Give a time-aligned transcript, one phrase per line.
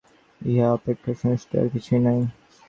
[0.41, 2.19] ইহা অপেক্ষা সুনিশ্চিত আর কিছুই নাই।